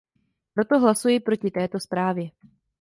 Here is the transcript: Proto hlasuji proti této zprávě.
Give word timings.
Proto 0.53 0.79
hlasuji 0.79 1.19
proti 1.19 1.51
této 1.51 1.79
zprávě. 1.79 2.29